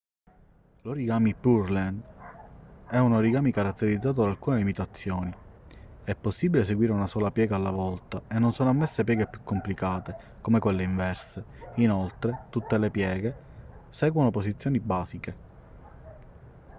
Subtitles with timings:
[0.81, 2.01] l'origami pureland
[2.87, 5.31] è un origami caratterizzato da alcune limitazioni
[6.03, 10.15] è possibile eseguire una sola piega alla volta e non sono ammesse pieghe più complicate
[10.41, 11.45] come quelle inverse
[11.75, 13.35] inoltre tutte le pieghe
[13.89, 15.35] seguono posizioni basiche